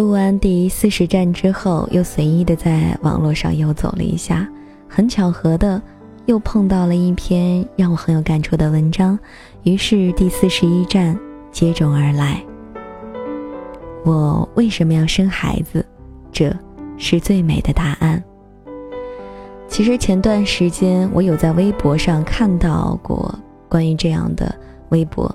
[0.00, 4.48] 录完第四十站之后，又随意的在网络上游走了一下，
[4.88, 5.80] 很巧合的
[6.24, 9.18] 又碰到了一篇让我很有感触的文章，
[9.62, 11.14] 于是第四十一站
[11.52, 12.42] 接踵而来。
[14.06, 15.84] 我为什么要生孩子？
[16.32, 16.50] 这
[16.96, 18.24] 是最美的答案。
[19.68, 24.54] 其实前段时间我有在微博上看到过关于这样的
[24.88, 25.30] 微博。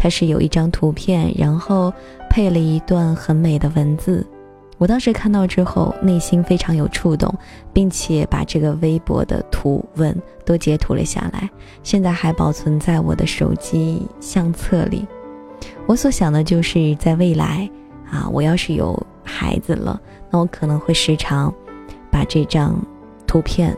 [0.00, 1.92] 它是有一张图片，然后
[2.38, 4.24] 配了一段很美的文字。
[4.76, 7.34] 我当时看到之后，内心非常有触动，
[7.72, 11.50] 并且把这个微博的图文都截图了下来，
[11.82, 15.04] 现在还保存在我的手机相册里。
[15.84, 17.68] 我所想的就是在未来
[18.08, 21.52] 啊，我要是有孩子了，那我可能会时常
[22.08, 22.80] 把这张
[23.26, 23.76] 图片、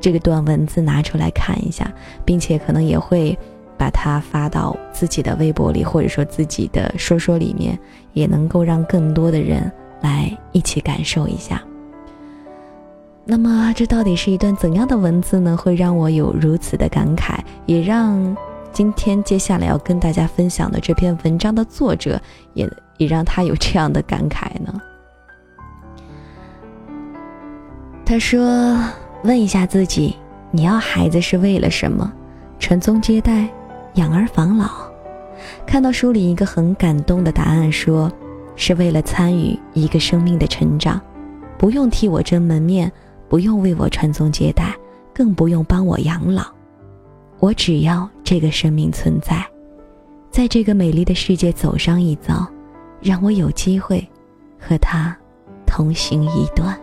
[0.00, 1.92] 这个段文字拿出来看一下，
[2.24, 3.36] 并且可能也会。
[3.76, 7.78] 把它发到自己的微博里，或者说自己的说说里面，
[8.12, 11.62] 也能够让更多的人来一起感受一下。
[13.24, 15.56] 那么，这到底是一段怎样的文字呢？
[15.56, 18.36] 会让我有如此的感慨，也让
[18.70, 22.20] 今天接下来要跟大家分享的这篇文章的作者，
[22.52, 24.78] 也也让他有这样的感慨呢？
[28.04, 28.78] 他说
[29.24, 30.14] ：“问一下自己，
[30.50, 32.12] 你要孩子是为了什么？
[32.58, 33.48] 传宗接代？”
[33.94, 34.68] 养儿防老，
[35.64, 38.10] 看到书里一个很感动的答案，说
[38.56, 41.00] 是为了参与一个生命的成长，
[41.56, 42.90] 不用替我争门面，
[43.28, 44.74] 不用为我传宗接代，
[45.14, 46.42] 更不用帮我养老，
[47.38, 49.46] 我只要这个生命存在，
[50.28, 52.44] 在这个美丽的世界走上一遭，
[53.00, 54.04] 让我有机会
[54.58, 55.16] 和他
[55.66, 56.76] 同行一段。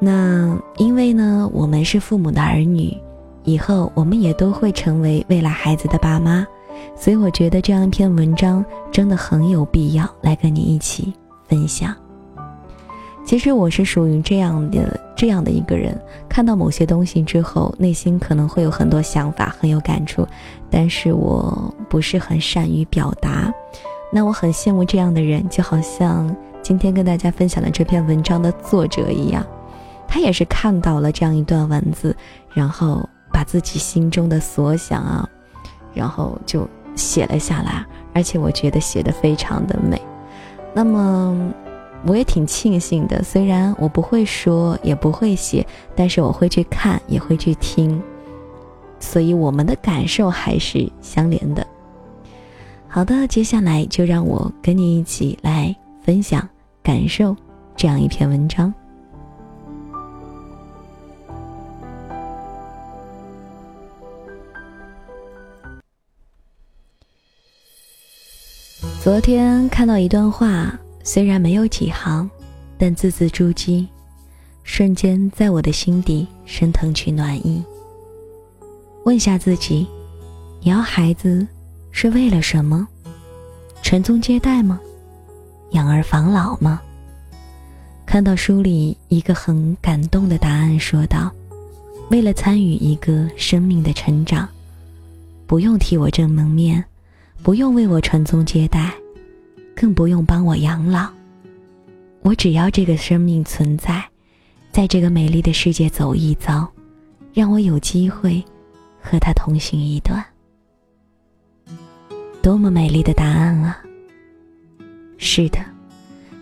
[0.00, 2.96] 那因为呢，我们是父母的儿女。
[3.48, 6.46] 以后我们也都会成为未来孩子的爸妈，
[6.94, 11.14] 所以我觉得这样一篇文章真的很有必要来跟你一起
[11.46, 11.96] 分享。
[13.24, 15.98] 其实我是属于这样的这样的一个人，
[16.28, 20.28] 看到某些东西之后，内心可能会有很多想法，很有感触，
[20.70, 23.50] 但是我不是很善于表达。
[24.12, 29.42] 那我很羡慕这样的人，就好像今天跟大家分享的这篇文章的作者一样，
[30.06, 32.14] 他也是看到了这样一段文字，
[32.52, 33.08] 然后。
[33.32, 35.28] 把自己心中的所想啊，
[35.94, 40.00] 然后就写了下来，而且我觉得写的非常的美。
[40.74, 41.52] 那么，
[42.06, 48.00] 我也挺庆幸的，虽然我不会说，也不会写，但是我会去看，也会去听，
[49.00, 51.66] 所以我们的感受还是相连的。
[52.86, 56.48] 好的，接下来就让我跟你一起来分享
[56.82, 57.36] 感受
[57.76, 58.72] 这样一篇文章。
[69.08, 72.28] 昨天看到一段话，虽然没有几行，
[72.76, 73.86] 但字字珠玑，
[74.64, 77.64] 瞬间在我的心底升腾起暖意。
[79.06, 79.86] 问下自己，
[80.60, 81.48] 你要孩子
[81.90, 82.86] 是为了什么？
[83.82, 84.78] 传宗接代吗？
[85.70, 86.82] 养儿防老吗？
[88.04, 91.32] 看到书里一个很感动的答案，说道
[92.12, 94.46] ：“为了参与一个生命的成长，
[95.46, 96.84] 不用替我挣门面。”
[97.42, 98.92] 不用为我传宗接代，
[99.74, 101.08] 更不用帮我养老。
[102.20, 104.04] 我只要这个生命存在，
[104.70, 106.70] 在这个美丽的世界走一遭，
[107.32, 108.44] 让我有机会
[109.00, 110.22] 和他同行一段。
[112.42, 113.80] 多么美丽的答案啊！
[115.16, 115.58] 是的，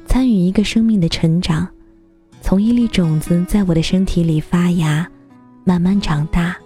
[0.06, 1.68] 参与一个生命的成长，
[2.40, 5.08] 从一粒种子在我的身体里发芽，
[5.62, 6.56] 慢慢长大。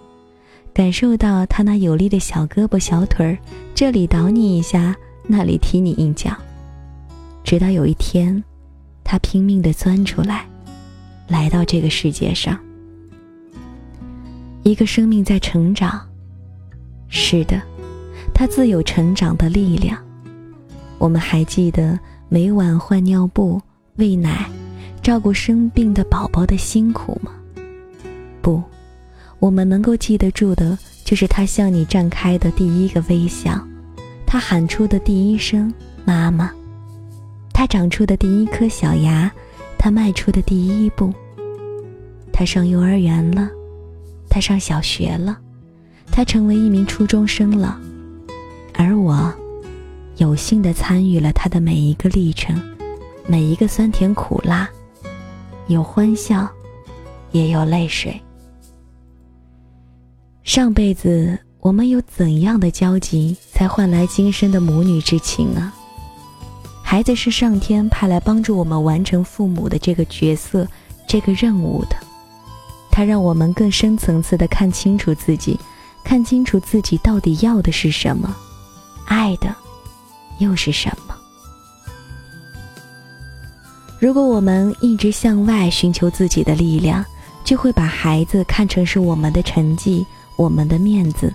[0.73, 3.37] 感受到他那有力的小胳膊小腿儿，
[3.75, 4.95] 这里捣你一下，
[5.27, 6.31] 那里踢你一脚，
[7.43, 8.41] 直到有一天，
[9.03, 10.45] 他拼命地钻出来，
[11.27, 12.57] 来到这个世界上。
[14.63, 15.99] 一个生命在成长，
[17.09, 17.61] 是的，
[18.33, 19.97] 他自有成长的力量。
[20.97, 21.99] 我们还记得
[22.29, 23.59] 每晚换尿布、
[23.97, 24.49] 喂奶、
[25.01, 27.33] 照顾生病的宝宝的辛苦吗？
[28.41, 28.63] 不。
[29.41, 33.59] 我们能够记得住的，就是他向你绽开的第一个微笑，
[34.23, 35.73] 他喊出的第一声
[36.05, 36.51] “妈妈”，
[37.51, 39.31] 他长出的第一颗小牙，
[39.79, 41.11] 他迈出的第一步。
[42.31, 43.49] 他上幼儿园了，
[44.29, 45.39] 他上小学了，
[46.11, 47.81] 他成为一名初中生了，
[48.75, 49.33] 而我，
[50.17, 52.61] 有幸的参与了他的每一个历程，
[53.25, 54.69] 每一个酸甜苦辣，
[55.65, 56.47] 有欢笑，
[57.31, 58.21] 也有泪水。
[60.53, 65.73] 上辈子我们有怎样的交集，才换来今生的母女之情啊？
[66.83, 70.67] 孩子是上天派来帮助我们完成父母的这个角色、
[71.07, 71.95] 这个任务的。
[72.91, 75.57] 他让我们更深层次的看清楚自己，
[76.03, 78.35] 看清楚自己到底要的是什么，
[79.05, 79.55] 爱的
[80.39, 81.15] 又是什么。
[83.99, 87.05] 如果我们一直向外寻求自己的力量，
[87.51, 90.05] 就会把孩子看成是我们的成绩、
[90.37, 91.33] 我们的面子。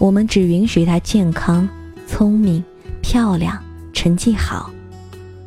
[0.00, 1.68] 我们只允许他健康、
[2.08, 2.60] 聪明、
[3.00, 3.56] 漂亮、
[3.92, 4.68] 成绩好，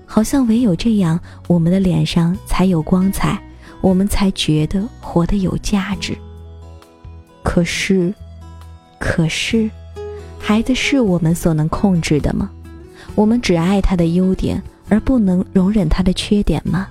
[0.05, 3.37] 好像唯有这样，我们的脸上才有光彩，
[3.81, 6.17] 我们才觉得活得有价值。
[7.43, 8.13] 可是，
[9.01, 9.69] 可是，
[10.39, 12.49] 孩子是我们所能控制的吗？
[13.13, 14.63] 我们只爱他的优点。
[14.89, 16.87] 而不能容忍他的缺点吗？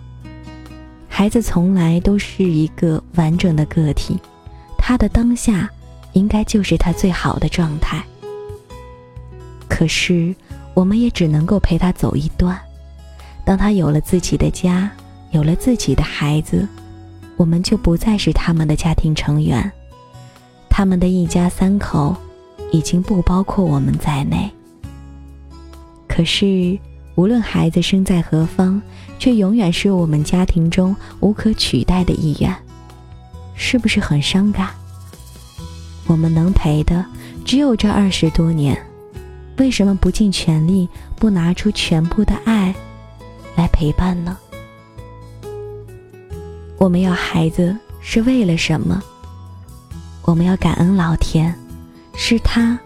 [1.18, 4.20] 孩子从来都是一个完整的个体，
[4.76, 5.66] 他的当下
[6.12, 8.04] 应该就是他最好的状态。
[9.66, 10.36] 可是，
[10.74, 12.60] 我们也只能够陪他走一段。
[13.46, 14.90] 当他有了自己的家，
[15.30, 16.68] 有了自己的孩子，
[17.38, 19.72] 我们就不再是他们的家庭成员，
[20.68, 22.14] 他们的一家三口
[22.70, 24.50] 已经不包括我们在内。
[26.06, 26.78] 可是。
[27.16, 28.80] 无论孩子生在何方，
[29.18, 32.54] 却永远是我们家庭中无可取代的一员，
[33.54, 34.68] 是不是很伤感？
[36.06, 37.04] 我们能陪的
[37.44, 38.78] 只有这二十多年，
[39.56, 40.86] 为什么不尽全力，
[41.16, 42.74] 不拿出全部的爱
[43.56, 44.36] 来陪伴呢？
[46.76, 49.02] 我们要孩子是为了什么？
[50.22, 51.54] 我们要感恩老天，
[52.14, 52.78] 是他，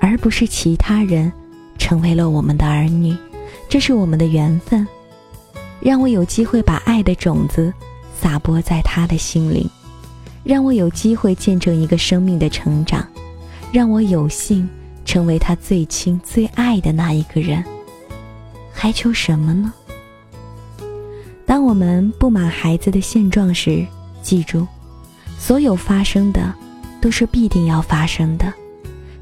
[0.00, 1.32] 而不是其他人，
[1.78, 3.16] 成为了我们的儿女。
[3.68, 4.86] 这是我们的缘分，
[5.80, 7.72] 让我有机会把爱的种子
[8.18, 9.68] 撒播在他的心灵，
[10.44, 13.06] 让我有机会见证一个生命的成长，
[13.72, 14.68] 让我有幸
[15.04, 17.62] 成为他最亲最爱的那一个人。
[18.72, 19.72] 还求什么呢？
[21.44, 23.84] 当我们不满孩子的现状时，
[24.22, 24.66] 记住，
[25.38, 26.52] 所有发生的
[27.00, 28.52] 都是必定要发生的。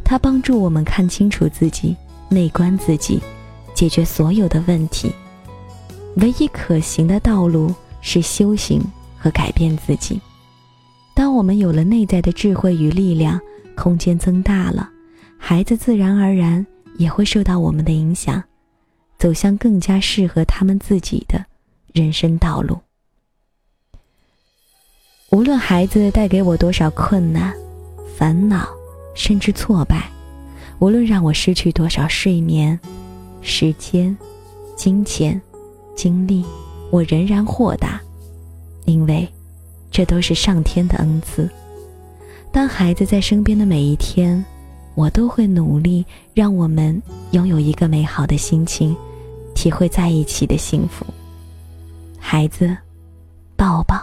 [0.05, 1.97] 他帮助我们看清楚自己，
[2.29, 3.21] 内观自己。
[3.75, 5.13] 解决所有的问题，
[6.17, 8.81] 唯一可行的道路是修行
[9.19, 10.21] 和改变自己。
[11.15, 13.41] 当我们有了内在的智慧与力量，
[13.77, 14.89] 空间增大了，
[15.39, 16.65] 孩子自然而然
[16.97, 18.43] 也会受到我们的影响，
[19.19, 21.45] 走向更加适合他们自己的
[21.93, 22.79] 人生道路。
[25.31, 27.53] 无论孩子带给我多少困难、
[28.17, 28.69] 烦恼，
[29.17, 30.09] 甚至挫败，
[30.79, 32.79] 无论让我失去多少睡眠。
[33.47, 34.17] 时间、
[34.75, 35.41] 金钱、
[35.95, 36.43] 精力，
[36.91, 38.01] 我仍然豁达，
[38.87, 39.29] 因为
[39.91, 41.49] 这都是上天的恩赐。
[42.51, 44.43] 当孩子在身边的每一天，
[44.95, 47.01] 我都会努力让我们
[47.33, 48.97] 拥有一个美好的心情，
[49.55, 51.05] 体会在一起的幸福。
[52.19, 52.75] 孩子，
[53.57, 53.97] 抱抱。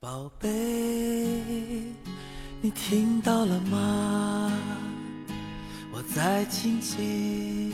[0.00, 0.50] 宝贝，
[2.60, 4.52] 你听到了吗？
[5.94, 7.72] 我在轻轻。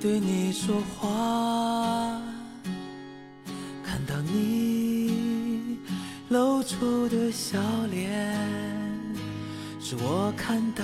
[0.00, 1.08] 对你说话，
[3.84, 5.76] 看到你
[6.30, 7.58] 露出的笑
[7.90, 8.34] 脸，
[9.78, 10.82] 是我看到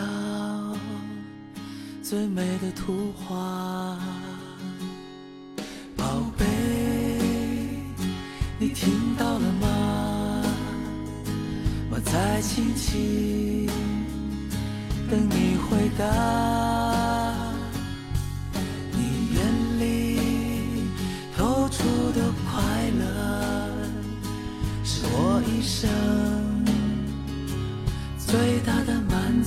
[2.03, 3.99] 最美的图画。
[5.97, 6.05] 宝
[6.37, 6.45] 贝，
[8.59, 10.43] 你听到了吗？
[11.91, 13.67] 我在轻轻
[15.09, 16.36] 等你回答。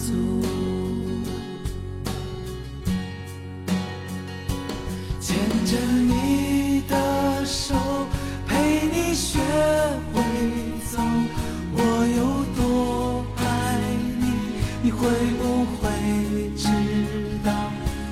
[0.06, 0.13] 足，
[5.20, 5.77] 牵着
[6.08, 7.75] 你的手，
[8.48, 9.39] 陪你学
[10.13, 10.22] 会
[10.89, 11.01] 走。
[11.74, 11.77] 我
[12.18, 12.20] 有
[12.56, 13.44] 多爱
[14.20, 14.24] 你，
[14.84, 15.82] 你会不会
[16.56, 16.68] 知
[17.44, 17.51] 道？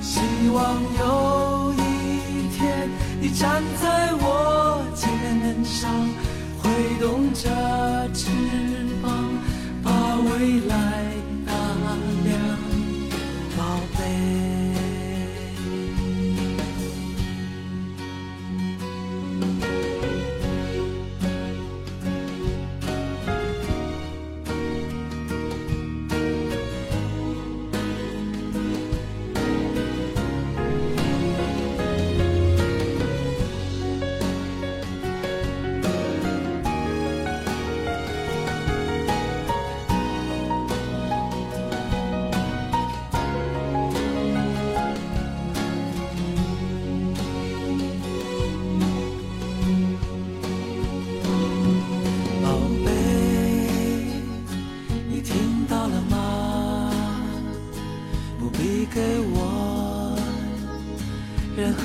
[0.02, 0.20] 希
[0.52, 2.88] 望有一天，
[3.20, 5.08] 你站在我肩
[5.64, 5.90] 上。
[6.60, 6.68] 挥
[7.00, 7.48] 动着
[8.12, 8.28] 翅
[9.02, 9.08] 膀，
[9.82, 10.97] 把未来。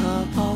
[0.03, 0.52] 打包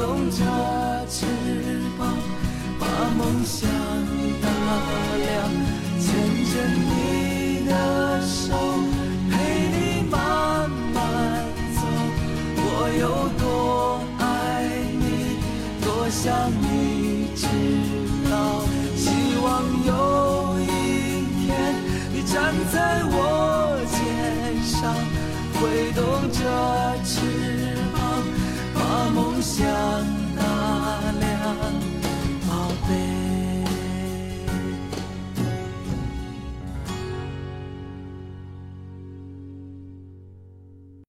[0.00, 0.44] 动着
[1.08, 1.26] 翅
[1.98, 2.16] 膀，
[2.78, 2.86] 把
[3.16, 3.68] 梦想